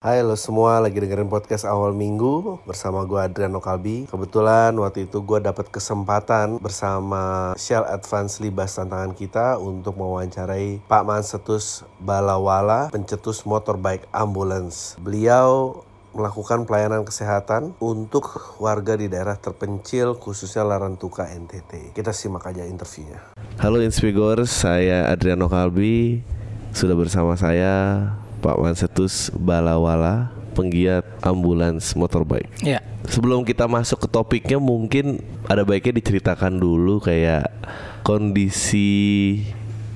[0.00, 4.08] Hai lo semua lagi dengerin podcast awal minggu bersama gue Adriano Kalbi.
[4.08, 11.04] Kebetulan waktu itu gue dapat kesempatan bersama Shell Advance Libas tantangan kita untuk mewawancarai Pak
[11.04, 14.96] Mansetus Balawala, pencetus motorbike ambulance.
[15.04, 15.84] Beliau
[16.16, 21.92] melakukan pelayanan kesehatan untuk warga di daerah terpencil khususnya Larantuka NTT.
[21.92, 23.20] Kita simak aja interviewnya.
[23.60, 26.24] Halo Inspigor, saya Adriano Kalbi.
[26.72, 28.08] Sudah bersama saya
[28.40, 32.48] Pak Mansetus Balawala, penggiat ambulans motorbike.
[32.60, 32.80] Ya.
[33.04, 37.48] Sebelum kita masuk ke topiknya mungkin ada baiknya diceritakan dulu kayak
[38.04, 39.40] kondisi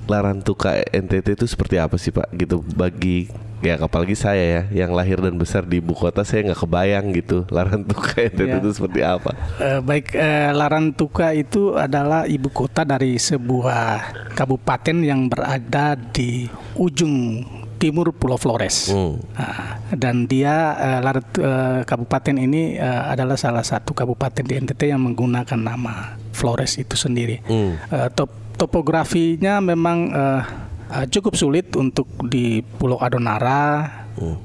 [0.04, 3.32] Larantuka NTT itu seperti apa sih Pak gitu bagi
[3.64, 7.48] ya apalagi saya ya yang lahir dan besar di ibu kota saya nggak kebayang gitu
[7.48, 8.60] Larantuka NTT Ya.
[8.60, 14.04] itu seperti apa Eh, baik, eh, Larantuka itu adalah ibu kota dari sebuah
[14.36, 17.40] kabupaten yang berada di ujung
[17.84, 18.88] timur Pulau Flores.
[18.88, 19.20] Hmm.
[19.36, 24.88] Nah, dan dia eh, Larat- eh, kabupaten ini eh, adalah salah satu kabupaten di NTT
[24.88, 27.44] yang menggunakan nama Flores itu sendiri.
[27.44, 27.76] Hmm.
[27.76, 30.42] Eh, top- topografinya memang eh,
[30.90, 34.03] eh, cukup sulit untuk di Pulau Adonara,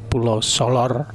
[0.09, 1.05] Pulau Solor,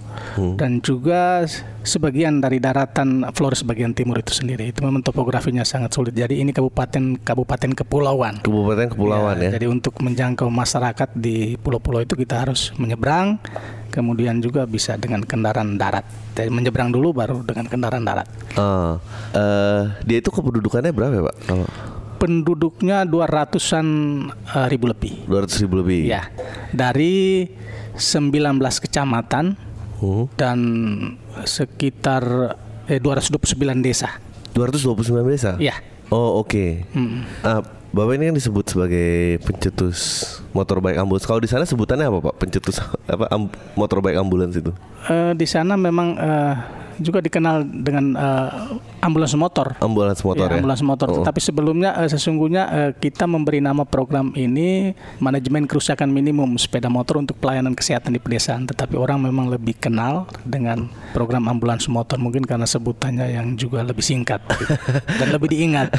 [0.55, 1.43] dan juga
[1.83, 4.71] sebagian dari daratan Flores bagian timur itu sendiri.
[4.71, 6.15] Itu memang topografinya sangat sulit.
[6.15, 8.41] Jadi ini kabupaten kabupaten kepulauan.
[8.41, 13.43] Kabupaten Kepulauan ya, Jadi untuk menjangkau masyarakat di pulau-pulau itu kita harus menyeberang,
[13.91, 16.07] kemudian juga bisa dengan kendaraan darat.
[16.35, 18.27] Jadi menyeberang dulu baru dengan kendaraan darat.
[18.55, 18.99] Ah,
[19.35, 21.37] eh, dia itu kependudukannya berapa ya Pak?
[21.47, 21.67] Kalau
[22.25, 23.87] Penduduknya 200-an
[24.33, 25.29] eh, ribu lebih.
[25.29, 26.09] 200 ribu lebih.
[26.09, 26.33] Ya,
[26.73, 27.45] dari
[28.01, 28.33] 19
[28.81, 29.61] kecamatan
[30.01, 30.25] Hmm.
[30.41, 30.59] dan
[31.45, 32.25] sekitar
[32.89, 34.17] eh, 229 desa.
[34.57, 35.61] 229 desa.
[35.61, 35.77] Ya.
[36.09, 36.89] Oh oke.
[36.97, 37.29] Hmm.
[37.45, 37.61] Ah,
[37.93, 41.29] Bapak ini kan disebut sebagai pencetus motorbike ambulans.
[41.29, 42.35] Kalau di sana sebutannya apa Pak?
[42.41, 44.73] Pencetus apa am, motorbike ambulans itu?
[45.07, 46.55] Eh, di sana memang eh,
[47.01, 49.75] juga dikenal dengan eh, ambulans motor.
[49.81, 50.59] Ambulans motor ya.
[50.59, 51.07] ambulans motor.
[51.11, 51.17] Oh.
[51.23, 57.21] Tetapi sebelumnya eh, sesungguhnya eh, kita memberi nama program ini manajemen kerusakan minimum sepeda motor
[57.21, 58.67] untuk pelayanan kesehatan di pedesaan.
[58.69, 64.03] Tetapi orang memang lebih kenal dengan program ambulans motor mungkin karena sebutannya yang juga lebih
[64.03, 64.75] singkat gitu.
[65.21, 65.95] dan lebih diingat.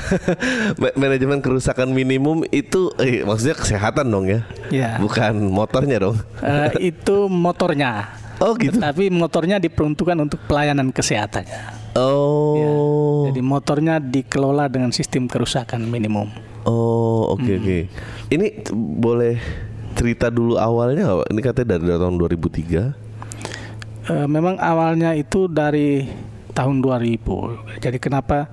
[0.81, 4.41] Ma- Manajemen kerusakan minimum itu eh, maksudnya kesehatan dong ya.
[4.73, 4.89] Ya.
[4.97, 6.17] Bukan motornya dong.
[6.41, 8.25] Eh, itu motornya.
[8.45, 8.78] Oh gitu.
[8.78, 11.97] Tapi motornya diperuntukkan untuk pelayanan kesehatannya.
[11.97, 13.25] Oh.
[13.25, 16.29] Jadi motornya dikelola dengan sistem kerusakan minimum.
[16.63, 17.57] Oh, oke Hmm.
[17.57, 17.79] oke.
[18.28, 19.41] Ini t- boleh
[19.94, 21.25] cerita dulu awalnya?
[21.25, 22.83] Ini katanya dari, dari tahun 2003.
[24.06, 26.06] Eh, memang awalnya itu dari
[26.51, 27.50] tahun 2000.
[27.79, 28.45] Jadi kenapa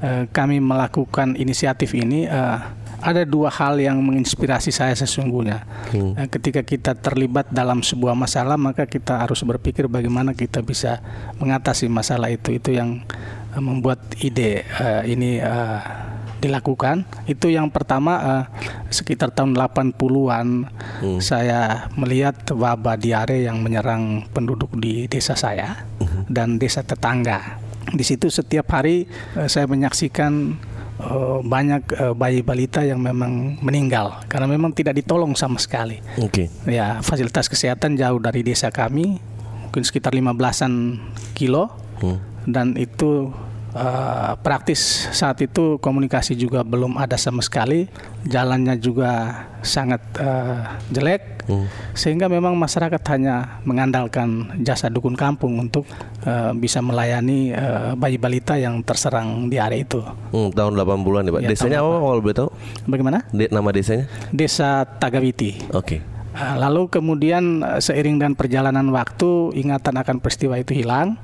[0.00, 2.26] eh, kami melakukan inisiatif ini?
[2.26, 2.58] eh,
[3.00, 5.64] ada dua hal yang menginspirasi saya sesungguhnya.
[5.92, 11.00] Eh, ketika kita terlibat dalam sebuah masalah, maka kita harus berpikir bagaimana kita bisa
[11.36, 12.56] mengatasi masalah itu.
[12.56, 13.04] Itu yang
[13.52, 15.80] eh, membuat ide eh, ini eh,
[16.40, 17.04] dilakukan.
[17.28, 18.44] Itu yang pertama eh,
[18.92, 20.48] sekitar tahun 80-an
[21.20, 25.84] saya melihat wabah diare yang menyerang penduduk di desa saya
[26.28, 27.66] dan desa tetangga.
[27.86, 29.06] Di situ setiap hari
[29.38, 30.58] eh, saya menyaksikan
[31.00, 36.00] eh, banyak eh, bayi balita yang memang meninggal karena memang tidak ditolong sama sekali.
[36.20, 36.48] Oke.
[36.68, 39.20] Ya, fasilitas kesehatan jauh dari desa kami,
[39.66, 40.72] mungkin sekitar 15-an
[41.36, 41.72] kilo
[42.46, 43.34] dan itu
[43.76, 47.86] eh, praktis saat itu komunikasi juga belum ada sama sekali,
[48.24, 50.60] jalannya juga sangat eh,
[50.90, 51.44] jelek,
[51.92, 55.84] sehingga memang masyarakat hanya mengandalkan jasa dukun kampung untuk
[56.24, 60.00] eh, bisa melayani eh, bayi balita yang terserang di area itu.
[60.32, 61.40] Hmm, tahun 80-an ya, Pak.
[61.44, 62.48] Ya, Desanya apa kalau boleh tahu?
[62.88, 63.18] Bagaimana?
[63.30, 64.08] De- nama desanya?
[64.32, 65.60] Desa Tagawiti.
[65.76, 66.00] Oke.
[66.00, 71.16] Uh, Lalu kemudian uh, seiring dengan perjalanan waktu ingatan akan peristiwa itu hilang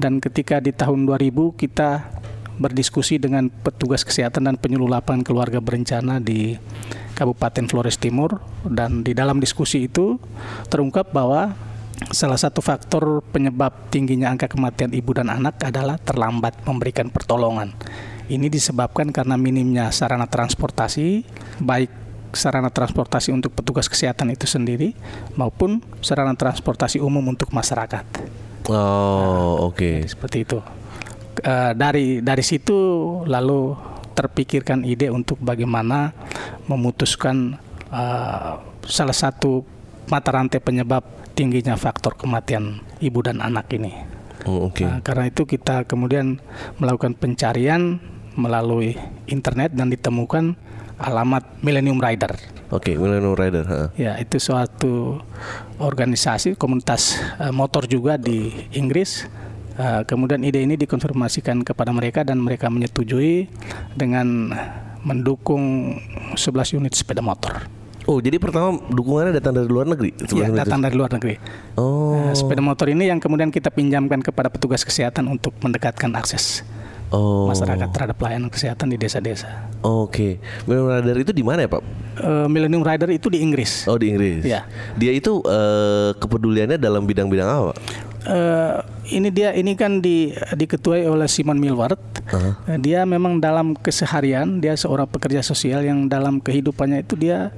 [0.00, 2.08] dan ketika di tahun 2000 kita
[2.58, 6.58] berdiskusi dengan petugas kesehatan dan penyuluh lapangan keluarga berencana di
[7.14, 10.18] Kabupaten Flores Timur dan di dalam diskusi itu
[10.66, 11.54] terungkap bahwa
[12.10, 17.74] salah satu faktor penyebab tingginya angka kematian ibu dan anak adalah terlambat memberikan pertolongan.
[18.28, 21.26] Ini disebabkan karena minimnya sarana transportasi
[21.62, 24.92] baik sarana transportasi untuk petugas kesehatan itu sendiri
[25.36, 28.04] maupun sarana transportasi umum untuk masyarakat.
[28.68, 30.04] Oh, oke.
[30.04, 30.58] Seperti itu.
[31.38, 32.76] Eh, dari dari situ
[33.24, 33.72] lalu
[34.12, 36.12] terpikirkan ide untuk bagaimana
[36.66, 37.56] memutuskan
[37.88, 38.52] eh,
[38.84, 39.62] salah satu
[40.08, 41.04] mata rantai penyebab
[41.38, 43.94] tingginya faktor kematian ibu dan anak ini.
[44.46, 44.82] Oh, oke.
[44.82, 46.42] Nah, karena itu kita kemudian
[46.82, 48.02] melakukan pencarian
[48.38, 48.94] melalui
[49.26, 50.54] internet dan ditemukan
[50.98, 52.34] alamat Millennium Rider.
[52.68, 53.64] Oke, Millennium Rider.
[53.64, 53.80] ha.
[53.96, 55.22] Ya, itu suatu
[55.80, 59.24] organisasi komunitas uh, motor juga di Inggris.
[59.78, 63.46] Uh, kemudian ide ini dikonfirmasikan kepada mereka dan mereka menyetujui
[63.94, 64.50] dengan
[65.06, 65.94] mendukung
[66.34, 67.70] 11 unit sepeda motor.
[68.08, 70.16] Oh, jadi pertama dukungannya datang dari luar negeri?
[70.32, 71.38] Iya, datang dari luar negeri.
[71.78, 72.16] Oh.
[72.16, 76.66] Uh, sepeda motor ini yang kemudian kita pinjamkan kepada petugas kesehatan untuk mendekatkan akses
[77.12, 77.48] oh.
[77.48, 79.68] masyarakat terhadap pelayanan kesehatan di desa-desa.
[79.80, 80.32] Oke, okay.
[80.66, 81.82] Millennium Rider itu di mana ya Pak?
[82.18, 83.86] Uh, Millennium Rider itu di Inggris.
[83.86, 84.42] Oh di Inggris.
[84.42, 84.66] Ya.
[84.98, 87.74] Dia itu uh, kepeduliannya dalam bidang-bidang apa?
[88.28, 92.00] Uh, ini dia ini kan di diketuai oleh Simon Milward.
[92.28, 97.54] Uh, dia memang dalam keseharian dia seorang pekerja sosial yang dalam kehidupannya itu dia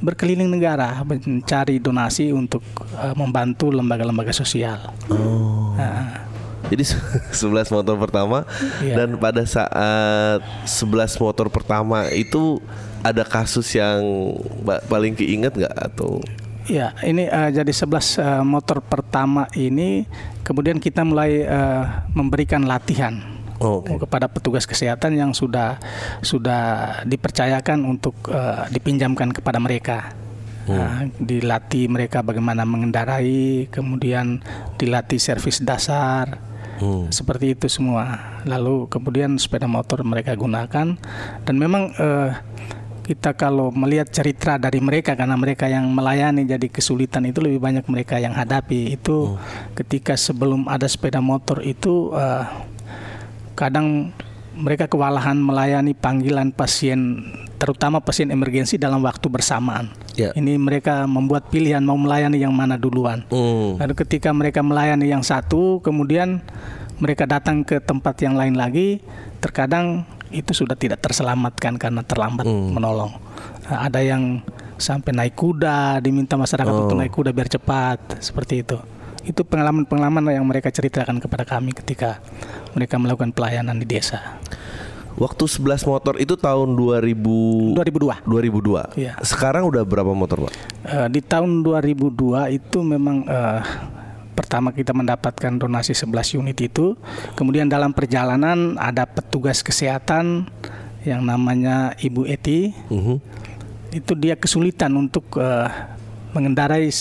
[0.00, 2.62] berkeliling negara mencari donasi untuk
[2.94, 4.92] uh, membantu lembaga-lembaga sosial.
[5.08, 5.72] Oh.
[5.74, 6.28] Nah,
[6.72, 6.84] jadi
[7.32, 8.42] 11 motor pertama
[8.82, 8.96] yeah.
[9.02, 12.58] dan pada saat 11 motor pertama itu
[13.06, 14.02] ada kasus yang
[14.90, 16.18] paling keinget nggak atau
[16.66, 17.86] Ya, ini uh, jadi 11
[18.18, 20.02] uh, motor pertama ini
[20.42, 23.22] kemudian kita mulai uh, memberikan latihan
[23.62, 23.94] oh, okay.
[24.02, 25.78] kepada petugas kesehatan yang sudah
[26.26, 26.62] sudah
[27.06, 30.10] dipercayakan untuk uh, dipinjamkan kepada mereka.
[30.66, 30.74] Hmm.
[30.74, 34.42] Nah, dilatih mereka bagaimana mengendarai, kemudian
[34.74, 36.42] dilatih servis dasar,
[36.80, 37.12] hmm.
[37.12, 38.38] seperti itu semua.
[38.44, 40.96] Lalu kemudian sepeda motor mereka gunakan
[41.44, 42.30] dan memang uh,
[43.06, 47.86] kita kalau melihat cerita dari mereka karena mereka yang melayani jadi kesulitan itu lebih banyak
[47.86, 49.78] mereka yang hadapi itu hmm.
[49.78, 52.42] ketika sebelum ada sepeda motor itu uh,
[53.54, 54.10] kadang
[54.56, 57.22] mereka kewalahan melayani panggilan pasien
[57.60, 59.92] terutama pasien emergensi dalam waktu bersamaan.
[60.16, 60.32] Yeah.
[60.32, 63.22] Ini mereka membuat pilihan mau melayani yang mana duluan.
[63.28, 63.76] Mm.
[63.76, 66.40] Lalu ketika mereka melayani yang satu, kemudian
[66.96, 69.04] mereka datang ke tempat yang lain lagi,
[69.44, 72.72] terkadang itu sudah tidak terselamatkan karena terlambat mm.
[72.72, 73.12] menolong.
[73.68, 74.40] Nah, ada yang
[74.80, 76.88] sampai naik kuda, diminta masyarakat oh.
[76.88, 78.80] untuk naik kuda biar cepat, seperti itu.
[79.26, 82.24] Itu pengalaman-pengalaman yang mereka ceritakan kepada kami ketika
[82.72, 84.38] mereka melakukan pelayanan di desa.
[85.16, 88.28] Waktu 11 motor itu tahun 2000 2002.
[88.28, 89.00] 2002.
[89.00, 89.16] Iya.
[89.24, 90.52] Sekarang udah berapa motor, Pak?
[90.84, 93.64] Uh, di tahun 2002 itu memang uh,
[94.36, 96.92] pertama kita mendapatkan donasi 11 unit itu.
[97.32, 100.52] Kemudian dalam perjalanan ada petugas kesehatan
[101.08, 102.76] yang namanya Ibu Eti.
[102.92, 103.02] Uh mhm.
[103.02, 103.18] -huh.
[103.96, 105.72] Itu dia kesulitan untuk uh,
[106.36, 106.92] mengendarai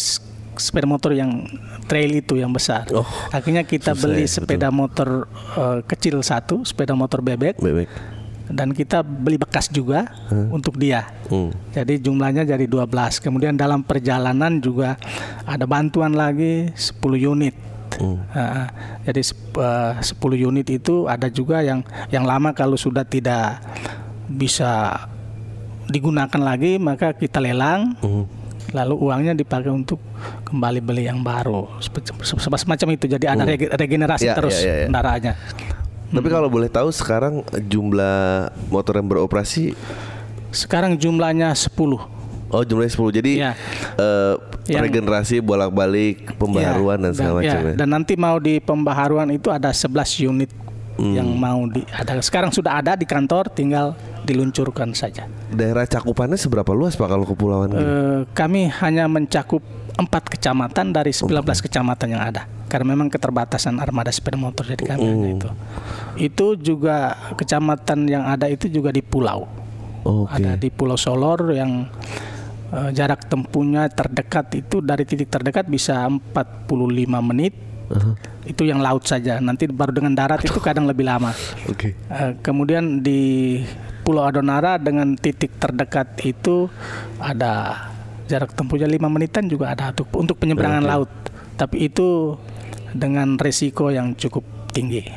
[0.55, 1.43] sepeda motor yang
[1.85, 2.89] trail itu yang besar.
[2.91, 4.77] Oh, Akhirnya kita beli ya, sepeda betul.
[4.77, 5.09] motor
[5.55, 7.61] uh, kecil satu, sepeda motor bebek.
[7.61, 7.89] Bebek.
[8.45, 10.53] Dan kita beli bekas juga hmm.
[10.53, 11.09] untuk dia.
[11.33, 11.49] Hmm.
[11.73, 13.21] Jadi jumlahnya jadi 12.
[13.21, 15.01] Kemudian dalam perjalanan juga
[15.49, 17.55] ada bantuan lagi 10 unit.
[17.95, 18.21] Hmm.
[18.35, 18.67] Uh,
[19.07, 19.21] jadi
[19.57, 23.63] uh, 10 unit itu ada juga yang yang lama kalau sudah tidak
[24.29, 25.05] bisa
[25.85, 28.44] digunakan lagi maka kita lelang hmm
[28.75, 30.03] lalu uangnya dipakai untuk
[30.43, 31.79] kembali beli yang baru
[32.35, 33.79] semacam itu jadi ada hmm.
[33.79, 34.85] regenerasi ya, terus ya, ya, ya.
[34.91, 35.33] kendaraannya
[36.11, 39.71] tapi kalau boleh tahu sekarang jumlah motor yang beroperasi
[40.51, 43.51] sekarang jumlahnya 10 Oh jumlahnya 10 Jadi ya.
[43.97, 44.37] uh,
[44.69, 47.73] yang, regenerasi bolak-balik Pembaharuan ya, dan segala macam ya.
[47.73, 50.51] Dan nanti mau di pembaharuan itu ada 11 unit
[50.97, 51.13] hmm.
[51.15, 53.95] Yang mau di ada Sekarang sudah ada di kantor Tinggal
[54.25, 55.29] diluncurkan saja.
[55.53, 57.69] Daerah cakupannya seberapa luas Pak kalau kepulauan?
[57.71, 57.85] E,
[58.33, 59.61] kami hanya mencakup
[59.95, 61.69] empat kecamatan dari 19 okay.
[61.69, 62.49] kecamatan yang ada.
[62.65, 65.33] Karena memang keterbatasan armada sepeda motor jadi kami mm.
[65.37, 65.49] itu.
[66.17, 69.45] Itu juga kecamatan yang ada itu juga di pulau.
[70.05, 70.37] Okay.
[70.37, 71.89] Ada di Pulau Solor yang
[72.69, 76.69] uh, jarak tempuhnya terdekat itu dari titik terdekat bisa 45
[77.25, 77.53] menit.
[77.89, 78.13] Uh -huh.
[78.45, 79.37] Itu yang laut saja.
[79.41, 81.33] Nanti baru dengan darat itu kadang lebih lama.
[81.69, 81.93] Okay.
[82.09, 83.61] Uh, kemudian di
[84.05, 86.69] Pulau Adonara dengan titik terdekat itu
[87.17, 87.85] ada
[88.29, 90.91] jarak tempuhnya lima menitan juga ada untuk untuk penyeberangan okay.
[90.93, 91.11] laut.
[91.55, 92.37] Tapi itu
[92.93, 95.09] dengan resiko yang cukup tinggi.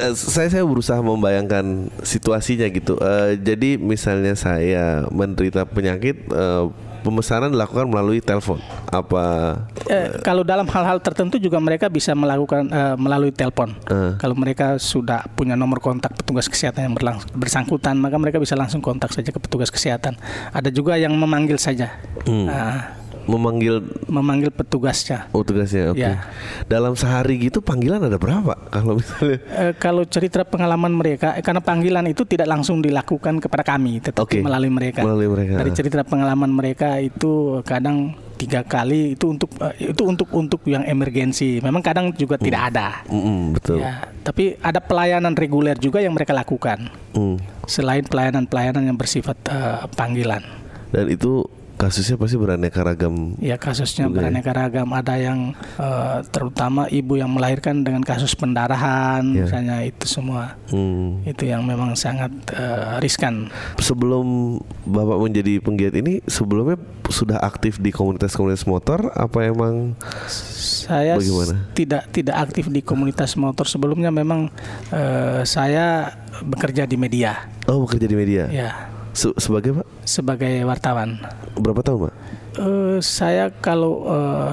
[0.00, 2.96] Uh, saya saya berusaha membayangkan situasinya gitu.
[3.00, 6.72] Uh, jadi misalnya saya menderita penyakit uh,
[7.02, 8.62] pemesanan dilakukan melalui telepon.
[8.88, 9.56] Apa
[9.90, 13.74] eh, kalau dalam hal-hal tertentu juga mereka bisa melakukan eh, melalui telepon.
[13.90, 14.14] Uh.
[14.16, 16.94] kalau mereka sudah punya nomor kontak petugas kesehatan yang
[17.34, 20.14] bersangkutan maka mereka bisa langsung kontak saja ke petugas kesehatan.
[20.54, 21.90] Ada juga yang memanggil saja.
[22.24, 22.46] Hmm.
[22.46, 25.30] uh, memanggil memanggil petugasnya.
[25.30, 25.94] Oh, petugasnya.
[25.94, 26.02] Oke.
[26.02, 26.14] Okay.
[26.14, 26.26] Ya.
[26.66, 29.38] Dalam sehari gitu panggilan ada berapa kalau misalnya?
[29.46, 34.40] E, kalau cerita pengalaman mereka e, karena panggilan itu tidak langsung dilakukan kepada kami, tetapi
[34.40, 34.40] okay.
[34.42, 35.00] melalui mereka.
[35.06, 35.54] Melalui mereka.
[35.62, 40.82] Dari cerita pengalaman mereka itu kadang tiga kali itu untuk e, itu untuk untuk yang
[40.82, 41.62] emergensi.
[41.62, 42.44] Memang kadang juga hmm.
[42.44, 42.88] tidak ada.
[43.06, 43.78] Hmm, betul.
[43.78, 46.90] Ya, tapi ada pelayanan reguler juga yang mereka lakukan.
[47.14, 47.38] Hmm.
[47.70, 50.42] Selain pelayanan-pelayanan yang bersifat uh, panggilan.
[50.90, 51.46] Dan itu
[51.82, 53.34] kasusnya pasti beraneka ragam.
[53.42, 54.16] Ya kasusnya Juga ya.
[54.22, 54.88] beraneka ragam.
[54.88, 59.50] Ada yang eh, terutama ibu yang melahirkan dengan kasus pendarahan, Ya.
[59.50, 60.54] misalnya itu semua.
[60.70, 61.26] Hmm.
[61.26, 63.50] Itu yang memang sangat eh, riskan.
[63.82, 66.78] Sebelum Bapak menjadi penggiat ini, sebelumnya
[67.10, 69.98] sudah aktif di komunitas-komunitas motor apa emang
[70.30, 71.68] Saya Bagaimana?
[71.74, 74.14] tidak tidak aktif di komunitas motor sebelumnya.
[74.14, 74.48] Memang
[74.94, 81.20] eh, saya bekerja di media, Oh bekerja di media ya Se- sebagai Pak sebagai wartawan.
[81.54, 82.12] berapa tahun Pak?
[82.58, 84.50] Eh, saya kalau eh,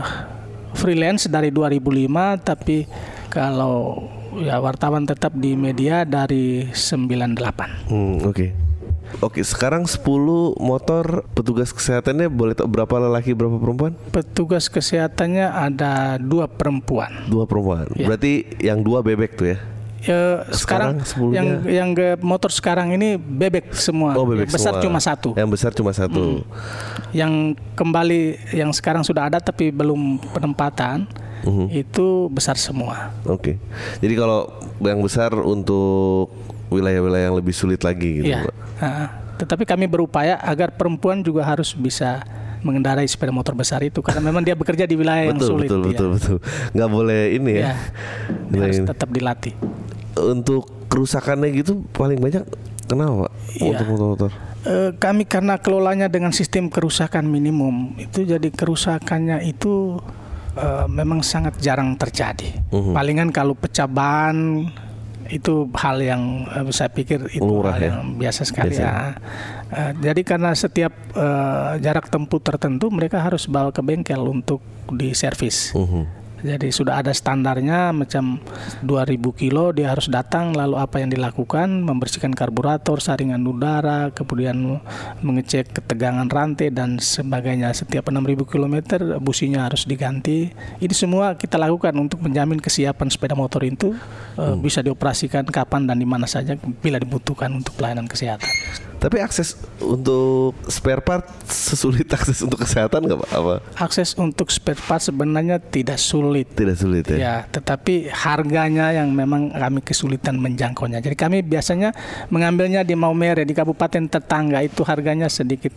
[0.75, 2.85] freelance dari 2005, tapi
[3.27, 4.05] kalau
[4.39, 7.89] ya wartawan tetap di media dari 98.
[7.89, 8.47] Hmm, oke.
[9.19, 10.05] Oke, sekarang 10
[10.61, 13.97] motor petugas kesehatannya boleh tahu berapa lelaki berapa perempuan?
[14.13, 17.25] Petugas kesehatannya ada dua perempuan.
[17.25, 17.89] Dua perempuan.
[17.97, 18.05] Ya.
[18.05, 19.57] Berarti yang dua bebek tuh ya?
[19.99, 24.15] Ya, Sekarang sekarang, yang yang ke motor sekarang ini bebek semua.
[24.15, 24.85] Oh, bebek Yang besar semua.
[24.87, 25.29] cuma satu.
[25.35, 26.23] Yang besar cuma satu.
[27.11, 27.33] Yang
[27.75, 28.21] kembali
[28.53, 31.03] yang sekarang sudah ada tapi belum penempatan
[31.39, 31.67] Mhm.
[31.73, 33.11] itu besar semua.
[33.23, 33.59] Oke.
[33.99, 34.47] Jadi kalau
[34.79, 36.31] yang besar untuk
[36.69, 38.45] wilayah-wilayah yang lebih sulit lagi gitu, Iya.
[38.45, 38.55] Pak.
[38.79, 38.89] Ha,
[39.39, 42.27] Tetapi kami berupaya agar perempuan juga harus bisa
[42.61, 45.69] mengendarai sepeda motor besar itu karena memang dia bekerja di wilayah yang Betul, sulit.
[45.69, 45.87] betul, ya.
[45.89, 46.37] betul, betul.
[46.75, 47.63] Nggak boleh ini ya.
[47.63, 47.73] Ya,
[48.51, 49.53] dia harus tetap dilatih.
[50.19, 52.43] Untuk kerusakannya gitu paling banyak
[52.89, 53.31] kenapa Pak?
[53.55, 53.69] Iya.
[53.71, 54.31] Untuk motor-motor?
[54.59, 60.03] Eh, kami karena kelolanya dengan sistem kerusakan minimum itu jadi kerusakannya itu
[60.59, 62.59] eh, memang sangat jarang terjadi.
[62.67, 62.91] Mhm.
[62.91, 64.67] Palingan kalau pecah ban
[65.29, 67.89] itu hal yang eh, saya pikir itu Lumrah hal ya?
[67.93, 68.83] yang biasa sekali Biasa.
[68.83, 68.93] ya.
[69.69, 74.59] Eh, jadi karena setiap eh, jarak tempuh tertentu mereka harus bawa ke bengkel untuk
[74.89, 75.71] diservis.
[75.77, 76.18] Mhm.
[76.39, 78.39] Jadi sudah ada standarnya macam
[78.83, 84.79] 2000 kilo dia harus datang lalu apa yang dilakukan membersihkan karburator, saringan udara, kemudian
[85.19, 87.75] mengecek ketegangan rantai dan sebagainya.
[87.75, 88.75] Setiap 6000 km
[89.19, 90.51] businya harus diganti.
[90.79, 93.95] Ini semua kita lakukan untuk menjamin kesiapan sepeda motor itu
[94.39, 98.88] eh, bisa dioperasikan kapan dan di mana saja bila dibutuhkan untuk pelayanan kesehatan.
[98.99, 103.29] Tapi akses untuk spare part sesulit akses untuk kesehatan nggak Pak?
[103.31, 103.55] Apa?
[103.79, 106.51] Akses untuk spare part sebenarnya tidak sulit.
[106.51, 107.17] Tidak sulit ya?
[107.17, 110.99] Ya, tetapi harganya yang memang kami kesulitan menjangkaunya.
[110.99, 111.95] Jadi kami biasanya
[112.27, 115.71] mengambilnya di Maumere di kabupaten tetangga itu harganya sedikit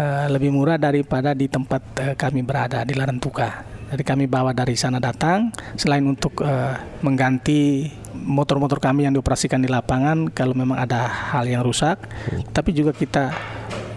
[0.00, 3.68] eh, lebih murah daripada di tempat eh, kami berada di Larantuka.
[3.92, 6.72] Jadi kami bawa dari sana datang selain untuk eh,
[7.04, 11.98] mengganti motor-motor kami yang dioperasikan di lapangan kalau memang ada hal yang rusak,
[12.52, 13.32] tapi juga kita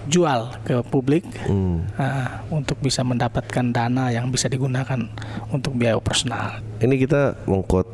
[0.05, 1.89] jual ke publik Hmm.
[1.97, 5.01] ah, untuk bisa mendapatkan dana yang bisa digunakan
[5.49, 6.61] untuk biaya operasional.
[6.77, 7.89] Ini kita mengkot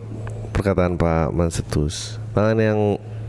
[0.52, 2.20] perkataan Pak Mansetus.
[2.36, 2.80] Pangan yang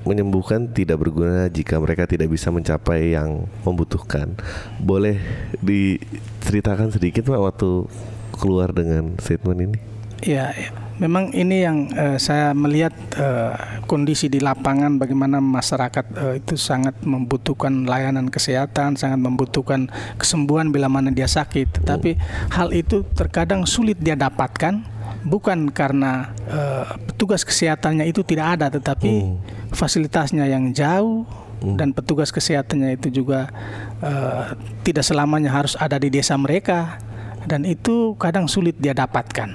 [0.02, 4.34] menyembuhkan tidak berguna jika mereka tidak bisa mencapai yang membutuhkan.
[4.82, 5.22] Boleh
[5.62, 7.87] diceritakan sedikit Pak waktu
[8.34, 9.78] keluar dengan statement ini?
[10.26, 10.70] Ya, ya.
[11.02, 16.94] Memang ini yang eh, saya melihat eh, kondisi di lapangan bagaimana masyarakat eh, itu sangat
[17.02, 21.82] membutuhkan layanan kesehatan, sangat membutuhkan kesembuhan bila mana dia sakit.
[21.82, 22.14] Tetapi
[22.54, 24.87] hal itu terkadang sulit dia dapatkan
[25.26, 29.35] bukan karena eh, petugas kesehatannya itu tidak ada, tetapi
[29.75, 31.26] fasilitasnya yang jauh
[31.62, 33.50] dan petugas kesehatannya itu juga
[33.99, 34.54] eh,
[34.87, 37.02] tidak selamanya harus ada di desa mereka.
[37.42, 39.50] Dan itu kadang sulit dia dapatkan.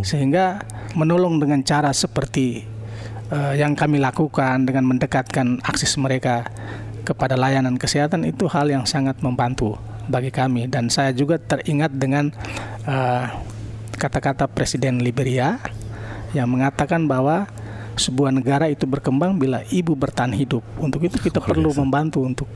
[0.00, 0.56] Sehingga
[0.96, 2.64] menolong dengan cara seperti
[3.30, 6.48] eh, yang kami lakukan dengan mendekatkan akses mereka
[7.06, 9.78] kepada layanan kesehatan itu hal yang sangat membantu
[10.10, 12.32] bagi kami dan saya juga teringat dengan
[12.88, 13.24] eh,
[13.96, 15.60] kata-kata Presiden Liberia
[16.34, 17.48] yang mengatakan bahwa
[17.96, 20.60] sebuah negara itu berkembang bila ibu bertahan hidup.
[20.76, 22.48] Untuk itu kita perlu membantu untuk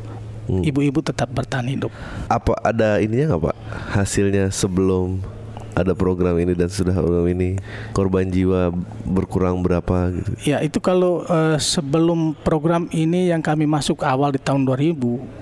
[0.51, 1.93] ibu-ibu tetap bertahan hidup.
[2.29, 3.57] Apa ada ininya nggak Pak?
[3.97, 5.25] Hasilnya sebelum
[5.81, 7.57] ada program ini dan sudah program ini
[7.97, 8.71] korban jiwa
[9.09, 10.31] berkurang berapa gitu?
[10.45, 15.41] Ya itu kalau eh, sebelum program ini yang kami masuk awal di tahun 2000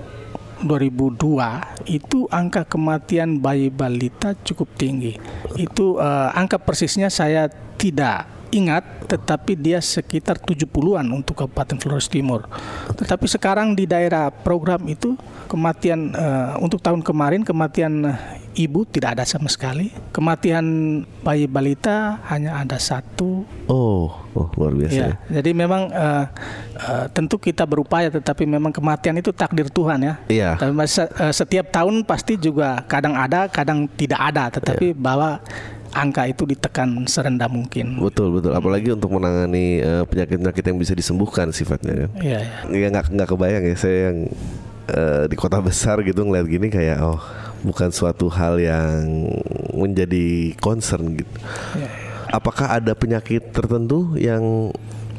[0.59, 5.15] 2002 itu angka kematian bayi balita cukup tinggi.
[5.55, 7.47] Itu eh, angka persisnya saya
[7.79, 12.45] tidak ingat tetapi dia sekitar 70-an untuk Kabupaten Flores Timur.
[12.97, 15.15] Tetapi sekarang di daerah program itu
[15.47, 18.05] kematian eh, untuk tahun kemarin kematian
[18.57, 19.93] ibu tidak ada sama sekali.
[20.13, 20.65] Kematian
[21.21, 24.97] bayi balita hanya ada satu Oh, oh luar biasa.
[24.97, 25.41] Ya, ya.
[25.41, 26.25] jadi memang eh,
[26.73, 30.13] eh, tentu kita berupaya, tetapi memang kematian itu takdir Tuhan ya.
[30.25, 30.49] Iya.
[30.57, 35.37] Tapi eh, setiap tahun pasti juga kadang ada, kadang tidak ada, tetapi bahwa
[35.89, 37.97] angka itu ditekan serendah mungkin.
[38.01, 38.53] Betul betul.
[38.57, 42.09] Apalagi untuk menangani penyakit-penyakit yang bisa disembuhkan sifatnya kan.
[42.21, 42.39] Iya,
[42.69, 42.77] iya.
[42.77, 44.17] Ya nggak nggak kebayang ya saya yang
[45.29, 47.21] di kota besar gitu ngeliat gini kayak oh
[47.61, 49.29] bukan suatu hal yang
[49.75, 51.37] menjadi concern gitu.
[51.75, 51.89] Ya,
[52.29, 54.71] Apakah ada penyakit tertentu yang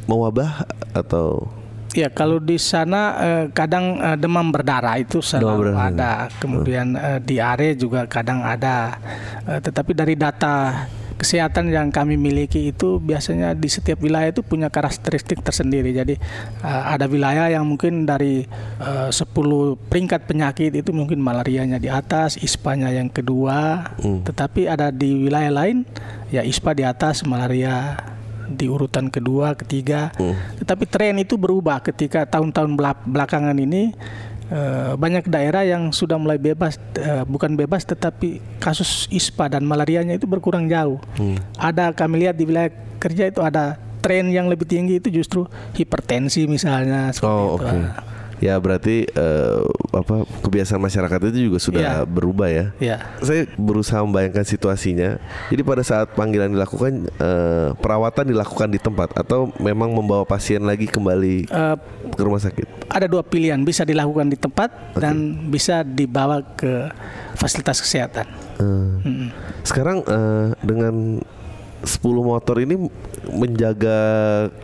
[0.07, 1.51] mewabah atau
[1.91, 5.91] Ya kalau di sana eh, kadang eh, demam berdarah itu selalu berdarah.
[5.91, 8.95] ada, kemudian eh, diare juga kadang ada.
[9.43, 10.87] Eh, tetapi dari data
[11.21, 15.93] kesehatan yang kami miliki itu biasanya di setiap wilayah itu punya karakteristik tersendiri.
[15.93, 16.17] Jadi
[16.65, 18.49] eh, ada wilayah yang mungkin dari
[18.81, 19.21] eh, 10
[19.93, 23.93] peringkat penyakit itu mungkin malarianya di atas, ispanya yang kedua.
[24.25, 25.85] Tetapi ada di wilayah lain
[26.33, 28.01] ya ispa di atas, malaria
[28.51, 30.11] di urutan kedua, ketiga.
[30.59, 33.95] Tetapi tren itu berubah ketika tahun-tahun bela- belakangan ini
[34.51, 40.19] eh, banyak daerah yang sudah mulai bebas, eh, bukan bebas, tetapi kasus ispa dan malarianya
[40.19, 40.99] itu berkurang jauh.
[41.57, 46.49] Ada kami lihat di wilayah kerja itu ada tren yang lebih tinggi itu justru hipertensi
[46.49, 47.13] misalnya.
[47.15, 48.10] seperti Oh itu.
[48.41, 49.61] Ya berarti eh,
[49.93, 51.97] apa kebiasaan masyarakat itu juga sudah Iya.
[52.03, 52.67] berubah ya.
[52.81, 52.97] Ya.
[53.21, 55.21] Saya berusaha membayangkan situasinya.
[55.47, 60.85] Jadi pada saat panggilan dilakukan eh, perawatan dilakukan di tempat atau memang membawa pasien lagi
[60.85, 61.77] kembali Eh,
[62.11, 62.89] ke rumah sakit.
[62.89, 65.15] ada dua pilihan, bisa dilakukan di tempat dan
[65.47, 66.89] bisa dibawa ke
[67.35, 68.25] fasilitas kesehatan.
[68.57, 68.65] Eh,
[69.05, 69.29] Mm-mm.
[69.63, 71.21] Sekarang eh, dengan
[71.81, 72.77] 10 motor ini
[73.31, 73.99] menjaga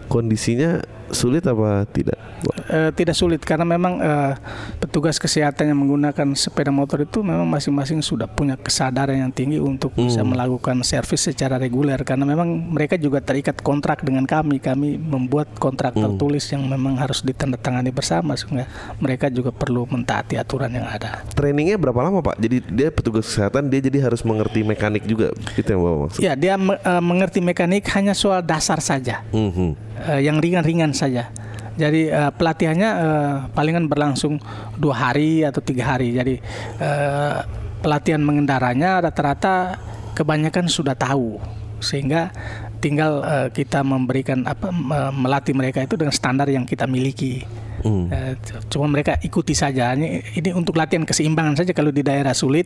[0.06, 2.18] kondisinya sulit apa tidak?
[2.66, 4.34] Eh, tidak sulit karena memang eh,
[4.82, 9.94] petugas kesehatan yang menggunakan sepeda motor itu memang masing-masing sudah punya kesadaran yang tinggi untuk
[9.94, 15.46] bisa melakukan servis secara reguler karena memang mereka juga terikat kontrak dengan kami kami membuat
[15.56, 18.66] kontrak tertulis yang memang harus ditandatangani bersama sehingga
[18.98, 21.22] mereka juga perlu mentaati aturan yang ada.
[21.32, 22.34] Trainingnya berapa lama Pak?
[22.36, 25.30] Jadi dia petugas kesehatan dia jadi harus mengerti mekanik juga.
[25.54, 26.18] Itu yang Bapak maksud.
[26.18, 29.22] Ya dia me- eh, mengerti mekanik hanya soal dasar saja.
[29.30, 29.78] Mhm.
[29.96, 31.30] eh, yang ringan-ringan saja.
[31.76, 34.40] Jadi eh, pelatihannya eh, palingan berlangsung
[34.80, 36.16] dua hari atau tiga hari.
[36.16, 36.40] Jadi
[36.80, 37.36] eh,
[37.84, 39.76] pelatihan mengendaranya rata-rata
[40.16, 41.36] kebanyakan sudah tahu,
[41.84, 42.32] sehingga
[42.80, 47.44] tinggal eh, kita memberikan apa me- melatih mereka itu dengan standar yang kita miliki.
[47.84, 48.08] Hmm.
[48.08, 48.40] Eh,
[48.72, 49.92] cuma mereka ikuti saja.
[49.92, 51.76] Ini, ini untuk latihan keseimbangan saja.
[51.76, 52.64] Kalau di daerah sulit,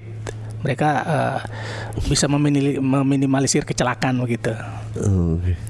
[0.63, 1.39] mereka eh,
[2.07, 4.55] bisa memini- meminimalisir kecelakaan begitu.
[4.95, 5.70] Oke.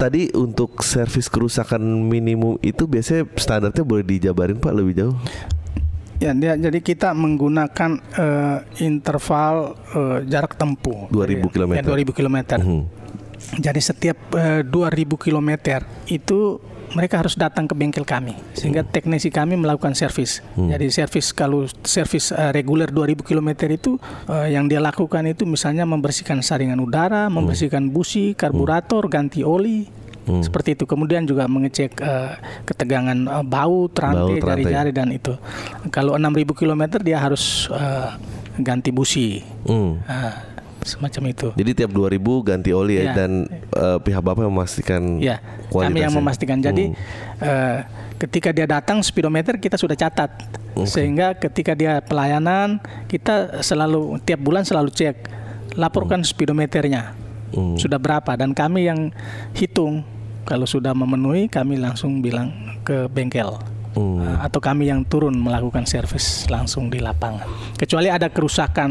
[0.00, 5.16] Tadi untuk servis kerusakan minimum itu biasanya standarnya boleh dijabarin Pak lebih jauh?
[6.16, 11.84] Ya, dia, jadi kita menggunakan eh, interval eh, jarak tempuh 2000 Jadi, kilometer.
[11.84, 12.58] Ya, 2000 kilometer.
[12.64, 12.82] Mhm.
[13.60, 16.56] Jadi setiap eh, 2000 kilometer itu
[16.94, 20.42] mereka harus datang ke bengkel kami sehingga teknisi kami melakukan servis.
[20.56, 25.86] Jadi servis kalau servis eh, reguler 2000 km itu eh, yang dia lakukan itu misalnya
[25.86, 29.86] membersihkan saringan udara, membersihkan busi, karburator, ganti oli.
[30.30, 30.86] Seperti itu.
[30.86, 34.62] Kemudian juga mengecek eh, ketegangan eh, baut, rantai, Baut, rantai.
[34.62, 35.34] jari-jari dan itu.
[35.90, 38.10] Kalau 6000 km dia harus eh,
[38.62, 39.42] ganti busi.
[39.66, 39.98] Hmm.
[40.06, 40.49] Ah,
[40.82, 41.48] semacam itu.
[41.52, 43.14] Jadi tiap 2000 ganti oli ya, Ya.
[43.14, 45.38] dan eh, pihak Bapak memastikan Ya,
[45.68, 46.16] kami yang kualitasnya.
[46.16, 46.58] memastikan.
[46.58, 46.96] Jadi Hmm.
[47.40, 47.78] eh,
[48.16, 50.30] ketika dia datang speedometer kita sudah catat,
[50.82, 55.16] sehingga ketika dia pelayanan kita selalu tiap bulan selalu cek,
[55.74, 57.12] laporkan speedometernya
[57.50, 57.74] Hmm.
[57.74, 59.10] sudah berapa dan kami yang
[59.52, 60.06] hitung
[60.42, 63.58] kalau sudah memenuhi kami langsung bilang ke bengkel.
[63.98, 67.46] Uh, atau kami yang turun melakukan servis langsung di lapangan.
[67.74, 68.90] Kecuali ada kerusakan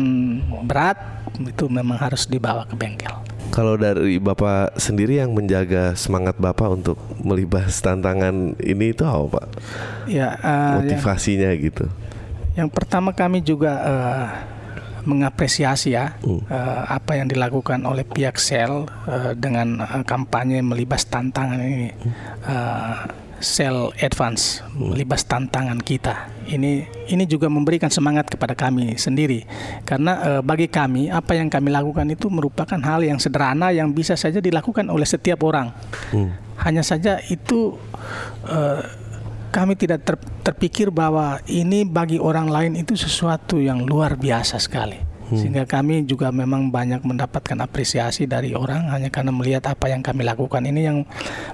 [0.68, 1.00] berat,
[1.40, 3.16] itu memang harus dibawa ke bengkel.
[3.50, 9.46] Kalau dari Bapak sendiri yang menjaga semangat Bapak untuk melibas tantangan ini itu apa Pak?
[10.12, 10.84] Ya, uh, ya.
[10.84, 11.88] Motivasinya gitu.
[12.60, 14.28] Yang pertama kami juga eh,
[15.08, 16.44] mengapresiasi ya Hmm.
[16.44, 21.90] eh, apa yang dilakukan oleh pihak Shell eh, dengan eh, kampanye melibas tantangan ini.
[22.44, 22.96] Eh,
[23.40, 26.30] Shell Advance melibas tantangan kita.
[26.46, 29.44] Ini ini juga memberikan semangat kepada kami sendiri
[29.84, 34.14] karena eh, bagi kami apa yang kami lakukan itu merupakan hal yang sederhana yang bisa
[34.20, 35.74] saja dilakukan oleh setiap orang.
[36.14, 36.36] Hmm.
[36.60, 37.80] Hanya saja itu
[38.46, 38.84] eh,
[39.50, 45.09] kami tidak ter- terpikir bahwa ini bagi orang lain itu sesuatu yang luar biasa sekali.
[45.38, 50.26] Sehingga kami juga memang banyak mendapatkan apresiasi dari orang hanya karena melihat apa yang kami
[50.26, 50.98] lakukan ini yang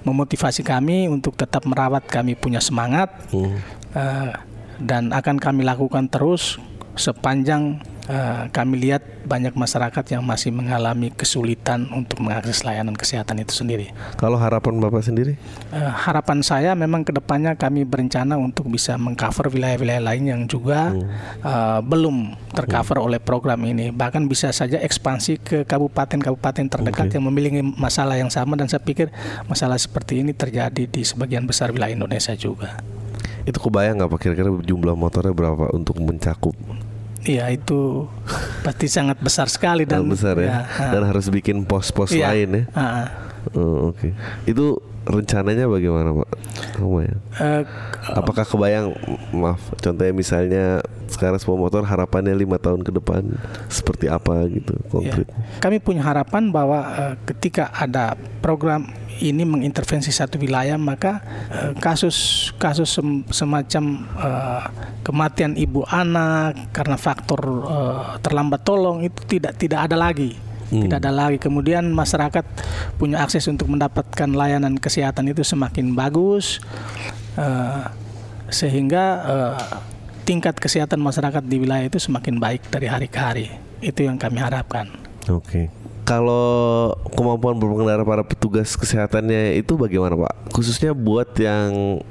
[0.08, 3.58] memotivasi kami untuk tetap merawat kami punya semangat Hmm.
[3.96, 4.32] eh,
[4.80, 6.60] dan akan kami lakukan terus
[6.96, 13.54] sepanjang eh, kami lihat banyak masyarakat yang masih mengalami kesulitan untuk mengakses layanan kesehatan itu
[13.54, 13.89] sendiri.
[14.15, 15.38] Kalau harapan Bapak sendiri?
[15.74, 20.94] Eh, harapan saya memang ke depannya kami berencana untuk bisa mengcover wilayah-wilayah lain yang juga
[21.41, 23.89] eh, belum tercover oleh program ini.
[23.91, 29.10] Bahkan bisa saja ekspansi ke kabupaten-kabupaten terdekat yang memiliki masalah yang sama dan saya pikir
[29.50, 32.80] masalah seperti ini terjadi di sebagian besar wilayah Indonesia juga.
[33.46, 36.58] Itu kebayang nggak Pak kira-kira jumlah motornya berapa untuk mencakup?
[37.26, 38.06] Iya itu
[38.62, 40.94] pasti sangat besar sekali dan besar ya, ah.
[40.94, 42.30] dan harus bikin pos-pos Iya.
[42.32, 42.64] lain ya.
[42.78, 43.08] Ah.
[43.54, 44.14] Oh, Oke,
[44.46, 46.30] itu rencananya bagaimana Pak?
[46.82, 47.18] Lumayan.
[47.38, 47.62] Eh,
[48.10, 48.94] Apakah kebayang,
[49.34, 50.66] maaf, contohnya misalnya
[51.10, 53.24] sekarang semua motor harapannya lima tahun ke depan
[53.70, 54.89] seperti apa gitu ya.
[54.89, 55.28] konkret?
[55.62, 58.89] Kami punya harapan bahwa eh, ketika ada program
[59.24, 63.84] ini mengintervensi satu wilayah maka eh, kasus kasus sem- semacam
[64.20, 64.63] eh,
[65.06, 70.36] kematian ibu anak karena faktor eh, terlambat tolong itu tidak tidak ada lagi.
[70.65, 71.38] Tidak ada lagi.
[71.38, 72.41] Kemudian masyarakat
[72.98, 76.58] punya akses untuk mendapatkan layanan kesehatan itu semakin bagus,
[77.38, 77.86] eh,
[78.50, 79.56] sehingga eh,
[80.26, 83.48] tingkat kesehatan masyarakat di wilayah itu semakin baik dari hari ke hari.
[83.80, 84.90] Itu yang kami harapkan.
[85.30, 85.70] Oke.
[86.06, 90.54] Kalau kemampuan berpengendara para petugas kesehatannya itu bagaimana Pak?
[90.54, 92.02] Khususnya buat yang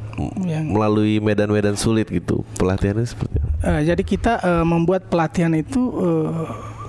[0.43, 3.51] Yang- melalui medan-medan sulit gitu, pelatihannya seperti apa?
[3.67, 6.31] Eh, jadi kita eh, membuat pelatihan itu eh,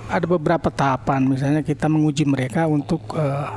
[0.09, 1.25] ada beberapa tahapan.
[1.29, 3.49] Misalnya kita menguji mereka untuk eh,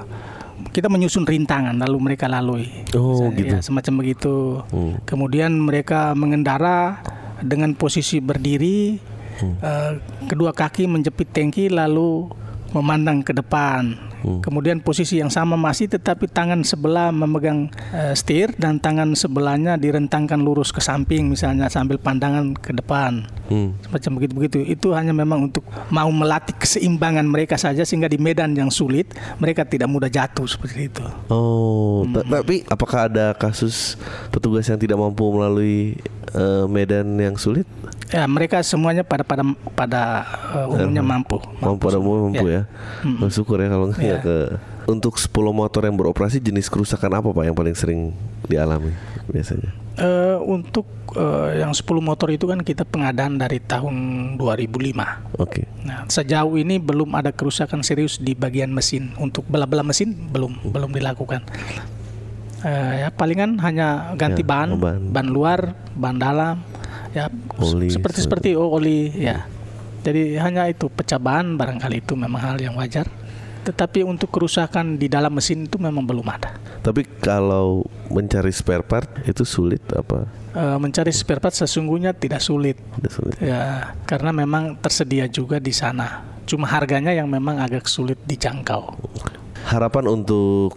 [0.72, 2.68] kita menyusun rintangan lalu mereka lalui.
[2.92, 3.54] Oh, Misalnya, gitu.
[3.56, 4.34] ya, semacam begitu.
[4.68, 5.00] Hmm.
[5.08, 7.00] Kemudian mereka mengendara
[7.42, 8.98] dengan posisi berdiri,
[9.38, 9.54] Hmm.
[9.62, 9.92] eh,
[10.26, 12.26] kedua kaki menjepit tangki lalu
[12.74, 13.94] memandang ke depan.
[14.18, 14.40] Hmm.
[14.40, 20.36] Kemudian posisi yang sama masih tetapi tangan sebelah memegang eh, setir dan tangan sebelahnya direntangkan
[20.36, 23.24] lurus ke samping misalnya sambil pandangan ke depan.
[23.46, 23.78] Hmm.
[23.80, 24.58] Semacam begitu-begitu.
[24.64, 29.62] Itu hanya memang untuk mau melatih keseimbangan mereka saja sehingga di medan yang sulit mereka
[29.62, 31.04] tidak mudah jatuh seperti itu.
[31.28, 32.14] Oh, Hmm.
[32.14, 33.94] ta- tapi apakah ada kasus
[34.28, 35.94] petugas yang tidak mampu melalui
[36.28, 37.64] eh, medan yang sulit?
[38.08, 40.02] Ya, mereka semuanya pada pada pada
[40.54, 41.36] eh, umumnya mampu.
[41.58, 42.64] Mampu pada umum mampu ya.
[43.00, 43.20] Hmm.
[43.20, 44.07] Oh, syukur ya kalau Ya.
[44.08, 44.36] Ya ke
[44.88, 48.00] untuk 10 motor yang beroperasi jenis kerusakan apa Pak yang paling sering
[48.48, 48.96] dialami
[49.28, 49.68] biasanya?
[49.98, 50.86] Eh, untuk
[51.18, 53.94] eh, yang 10 motor itu kan kita pengadaan dari tahun
[54.38, 55.42] 2005.
[55.42, 55.66] Oke.
[55.82, 59.12] Nah, sejauh ini belum ada kerusakan serius di bagian mesin.
[59.18, 61.42] Untuk bela-bela mesin belum belum dilakukan.
[62.62, 65.02] Eh, ya palingan hanya ganti Ya, ban, ban.
[65.10, 66.62] ban luar, ban dalam,
[67.10, 67.26] ya
[67.58, 69.50] Oli, seperti seperti oh, oli, ya.
[70.06, 73.10] Jadi hanya itu pecah ban barangkali itu memang hal yang wajar.
[73.68, 76.56] Tetapi untuk kerusakan di dalam mesin itu memang belum ada.
[76.80, 80.24] Tapi kalau mencari spare part itu sulit apa?
[80.56, 82.80] Eh, mencari spare part sesungguhnya tidak sulit.
[82.96, 83.36] Tidak sulit.
[83.44, 86.24] Ya, karena memang tersedia juga di sana.
[86.48, 88.96] Cuma harganya yang memang agak sulit dijangkau.
[89.68, 90.72] Harapan untuk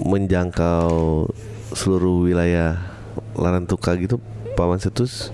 [0.00, 1.28] menjangkau
[1.76, 2.80] seluruh wilayah
[3.36, 4.16] Larantuka gitu
[4.56, 5.28] Pak Mansetus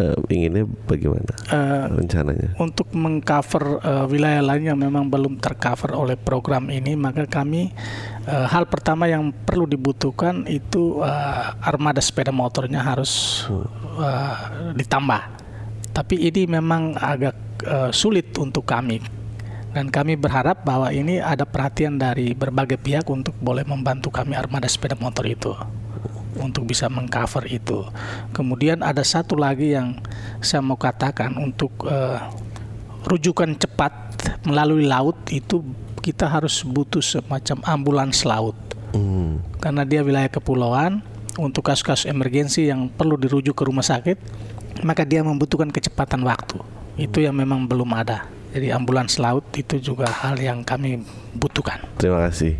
[0.00, 2.56] eh, inginnya bagaimana Eh, rencananya?
[2.56, 7.68] untuk mengcover eh, wilayah lain yang memang belum tercover oleh program ini, maka kami
[8.24, 13.44] eh, hal pertama yang perlu dibutuhkan itu eh, armada sepeda motornya harus
[14.00, 14.36] eh,
[14.74, 15.22] ditambah.
[15.92, 17.36] Tapi ini memang agak
[17.68, 19.20] eh, sulit untuk kami.
[19.70, 24.66] Dan kami berharap bahwa ini ada perhatian dari berbagai pihak untuk boleh membantu kami armada
[24.66, 25.54] sepeda motor itu
[26.38, 27.82] untuk bisa mengcover itu.
[28.30, 29.98] Kemudian ada satu lagi yang
[30.38, 32.20] saya mau katakan untuk eh,
[33.08, 33.92] rujukan cepat
[34.44, 35.64] melalui laut itu
[36.00, 38.56] kita harus butuh semacam ambulans laut
[38.90, 39.38] Hmm.
[39.62, 40.98] karena dia wilayah kepulauan
[41.38, 44.18] untuk kasus-kasus emergensi yang perlu dirujuk ke rumah sakit
[44.82, 46.58] maka dia membutuhkan kecepatan waktu
[46.98, 51.06] itu yang memang belum ada jadi ambulans laut itu juga hal yang kami
[51.38, 52.58] butuhkan Terima kasih.